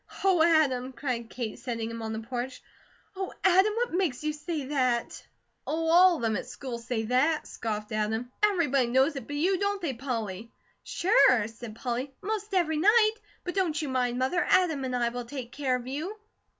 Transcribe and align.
"Oh, 0.23 0.41
Adam!" 0.41 0.93
cried 0.93 1.29
Kate, 1.29 1.59
setting 1.59 1.91
him 1.91 2.01
on 2.01 2.11
the 2.11 2.21
porch. 2.27 2.63
"Oh, 3.15 3.31
Adam! 3.43 3.71
What 3.75 3.93
makes 3.93 4.23
you 4.23 4.33
say 4.33 4.65
that?" 4.69 5.23
"Oh, 5.67 5.89
all 5.89 6.15
of 6.15 6.23
them 6.23 6.35
at 6.35 6.47
school 6.47 6.79
say 6.79 7.03
that," 7.03 7.45
scoffed 7.45 7.91
Adam. 7.91 8.31
"Everybody 8.41 8.87
knows 8.87 9.15
it 9.15 9.27
but 9.27 9.35
you, 9.35 9.59
don't 9.59 9.79
they, 9.79 9.93
Polly?" 9.93 10.51
"Sure!" 10.81 11.45
said 11.47 11.75
Polly. 11.75 12.11
"Most 12.19 12.51
every 12.55 12.77
night; 12.77 13.11
but 13.43 13.53
don't 13.53 13.79
you 13.79 13.89
mind, 13.89 14.17
Mother, 14.17 14.43
Adam 14.43 14.83
and 14.85 14.95
I 14.95 15.09
will 15.09 15.25
take 15.25 15.51
care 15.51 15.75
of 15.75 15.85
you." 15.85 16.17